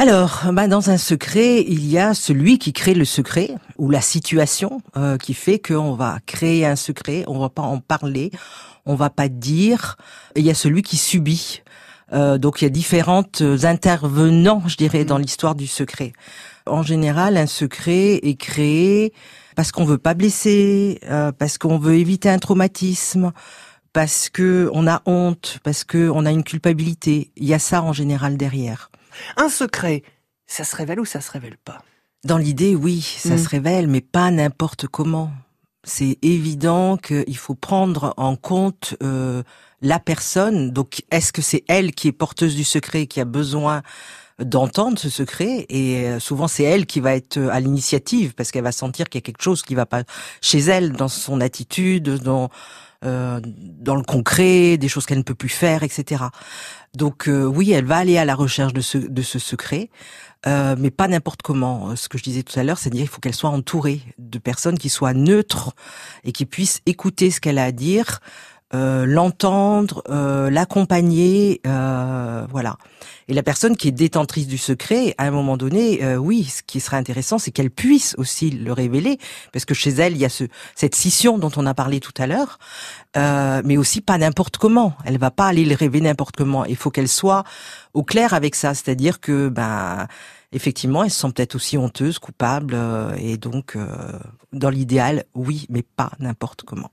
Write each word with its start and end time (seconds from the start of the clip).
alors, 0.00 0.44
bah 0.54 0.66
dans 0.66 0.88
un 0.88 0.96
secret, 0.96 1.62
il 1.68 1.86
y 1.86 1.98
a 1.98 2.14
celui 2.14 2.58
qui 2.58 2.72
crée 2.72 2.94
le 2.94 3.04
secret 3.04 3.50
ou 3.76 3.90
la 3.90 4.00
situation 4.00 4.80
euh, 4.96 5.18
qui 5.18 5.34
fait 5.34 5.58
qu'on 5.58 5.92
va 5.92 6.20
créer 6.24 6.64
un 6.64 6.74
secret, 6.74 7.22
on 7.26 7.38
va 7.38 7.50
pas 7.50 7.60
en 7.60 7.80
parler, 7.80 8.30
on 8.86 8.94
va 8.94 9.10
pas 9.10 9.28
dire. 9.28 9.98
Et 10.36 10.40
il 10.40 10.46
y 10.46 10.50
a 10.50 10.54
celui 10.54 10.80
qui 10.80 10.96
subit. 10.96 11.60
Euh, 12.14 12.38
donc 12.38 12.62
il 12.62 12.64
y 12.64 12.66
a 12.66 12.70
différentes 12.70 13.42
intervenants, 13.62 14.62
je 14.66 14.78
dirais, 14.78 15.04
dans 15.04 15.18
l'histoire 15.18 15.54
du 15.54 15.66
secret. 15.66 16.14
En 16.64 16.82
général, 16.82 17.36
un 17.36 17.46
secret 17.46 18.20
est 18.22 18.40
créé 18.40 19.12
parce 19.54 19.70
qu'on 19.70 19.84
veut 19.84 19.98
pas 19.98 20.14
blesser, 20.14 20.98
euh, 21.10 21.30
parce 21.30 21.58
qu'on 21.58 21.78
veut 21.78 21.96
éviter 21.96 22.30
un 22.30 22.38
traumatisme, 22.38 23.32
parce 23.92 24.30
que 24.30 24.70
on 24.72 24.86
a 24.86 25.02
honte, 25.04 25.58
parce 25.62 25.84
que 25.84 26.08
on 26.08 26.24
a 26.24 26.30
une 26.30 26.42
culpabilité. 26.42 27.32
Il 27.36 27.44
y 27.44 27.52
a 27.52 27.58
ça 27.58 27.82
en 27.82 27.92
général 27.92 28.38
derrière. 28.38 28.90
Un 29.36 29.48
secret, 29.48 30.02
ça 30.46 30.64
se 30.64 30.74
révèle 30.76 31.00
ou 31.00 31.04
ça 31.04 31.20
se 31.20 31.30
révèle 31.30 31.56
pas? 31.64 31.82
Dans 32.24 32.38
l'idée, 32.38 32.74
oui, 32.74 33.00
ça 33.00 33.34
Mm. 33.36 33.38
se 33.38 33.48
révèle, 33.48 33.86
mais 33.88 34.00
pas 34.00 34.30
n'importe 34.30 34.86
comment. 34.86 35.30
C'est 35.84 36.18
évident 36.20 36.98
qu'il 36.98 37.36
faut 37.38 37.54
prendre 37.54 38.12
en 38.18 38.36
compte 38.36 38.94
euh, 39.02 39.42
la 39.80 39.98
personne. 39.98 40.70
Donc, 40.72 41.02
est-ce 41.10 41.32
que 41.32 41.40
c'est 41.40 41.64
elle 41.68 41.92
qui 41.94 42.08
est 42.08 42.12
porteuse 42.12 42.54
du 42.54 42.64
secret, 42.64 43.06
qui 43.06 43.18
a 43.20 43.24
besoin 43.24 43.80
d'entendre 44.38 44.98
ce 44.98 45.08
secret? 45.08 45.64
Et 45.70 46.06
euh, 46.06 46.20
souvent, 46.20 46.48
c'est 46.48 46.64
elle 46.64 46.84
qui 46.84 47.00
va 47.00 47.14
être 47.16 47.38
à 47.38 47.60
l'initiative 47.60 48.34
parce 48.34 48.50
qu'elle 48.50 48.64
va 48.64 48.72
sentir 48.72 49.08
qu'il 49.08 49.20
y 49.20 49.22
a 49.22 49.26
quelque 49.26 49.42
chose 49.42 49.62
qui 49.62 49.74
va 49.74 49.86
pas 49.86 50.02
chez 50.42 50.58
elle, 50.58 50.92
dans 50.92 51.08
son 51.08 51.40
attitude, 51.40 52.10
dans 52.18 52.50
euh, 53.04 53.40
dans 53.44 53.96
le 53.96 54.02
concret, 54.02 54.76
des 54.76 54.88
choses 54.88 55.06
qu'elle 55.06 55.18
ne 55.18 55.22
peut 55.22 55.34
plus 55.34 55.48
faire, 55.48 55.82
etc. 55.82 56.24
Donc 56.94 57.28
euh, 57.28 57.44
oui, 57.44 57.72
elle 57.72 57.86
va 57.86 57.96
aller 57.96 58.18
à 58.18 58.24
la 58.24 58.34
recherche 58.34 58.72
de 58.72 58.80
ce, 58.80 58.98
de 58.98 59.22
ce 59.22 59.38
secret, 59.38 59.90
euh, 60.46 60.76
mais 60.78 60.90
pas 60.90 61.08
n'importe 61.08 61.42
comment. 61.42 61.96
Ce 61.96 62.08
que 62.08 62.18
je 62.18 62.24
disais 62.24 62.42
tout 62.42 62.58
à 62.58 62.62
l'heure, 62.62 62.78
c'est-à-dire 62.78 63.02
qu'il 63.02 63.08
faut 63.08 63.20
qu'elle 63.20 63.34
soit 63.34 63.50
entourée 63.50 64.02
de 64.18 64.38
personnes 64.38 64.78
qui 64.78 64.90
soient 64.90 65.14
neutres 65.14 65.74
et 66.24 66.32
qui 66.32 66.44
puissent 66.46 66.82
écouter 66.86 67.30
ce 67.30 67.40
qu'elle 67.40 67.58
a 67.58 67.64
à 67.64 67.72
dire, 67.72 68.20
euh, 68.72 69.04
l'entendre, 69.06 70.02
euh, 70.08 70.50
l'accompagner, 70.50 71.60
euh, 71.66 72.46
voilà. 72.50 72.76
Et 73.30 73.32
la 73.32 73.42
personne 73.44 73.76
qui 73.76 73.88
est 73.88 73.92
détentrice 73.92 74.46
du 74.48 74.58
secret, 74.58 75.14
à 75.16 75.24
un 75.24 75.30
moment 75.30 75.56
donné, 75.56 76.02
euh, 76.02 76.16
oui, 76.16 76.44
ce 76.44 76.62
qui 76.62 76.80
serait 76.80 76.96
intéressant, 76.96 77.38
c'est 77.38 77.52
qu'elle 77.52 77.70
puisse 77.70 78.14
aussi 78.18 78.50
le 78.50 78.72
révéler, 78.72 79.18
parce 79.52 79.64
que 79.64 79.74
chez 79.74 79.90
elle, 79.90 80.14
il 80.14 80.18
y 80.18 80.24
a 80.24 80.28
ce, 80.28 80.44
cette 80.74 80.94
scission 80.94 81.38
dont 81.38 81.50
on 81.56 81.64
a 81.66 81.74
parlé 81.74 82.00
tout 82.00 82.12
à 82.18 82.26
l'heure, 82.26 82.58
euh, 83.16 83.62
mais 83.64 83.76
aussi 83.76 84.00
pas 84.00 84.18
n'importe 84.18 84.56
comment. 84.56 84.94
Elle 85.04 85.18
va 85.18 85.30
pas 85.30 85.46
aller 85.46 85.64
le 85.64 85.76
révéler 85.76 86.08
n'importe 86.08 86.36
comment. 86.36 86.64
Il 86.64 86.76
faut 86.76 86.90
qu'elle 86.90 87.08
soit 87.08 87.44
au 87.94 88.02
clair 88.02 88.34
avec 88.34 88.56
ça, 88.56 88.74
c'est-à-dire 88.74 89.20
que, 89.20 89.48
ben, 89.48 90.08
effectivement, 90.52 91.04
elle 91.04 91.10
se 91.10 91.20
sent 91.20 91.32
peut-être 91.32 91.54
aussi 91.54 91.78
honteuse, 91.78 92.18
coupable, 92.18 92.74
euh, 92.76 93.14
et 93.16 93.36
donc, 93.36 93.76
dans 94.52 94.70
l'idéal, 94.70 95.24
oui, 95.34 95.66
mais 95.70 95.82
pas 95.82 96.10
n'importe 96.18 96.62
comment. 96.62 96.90